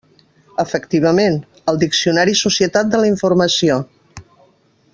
[0.61, 1.37] Efectivament,
[1.73, 3.77] el diccionari Societat de la informació.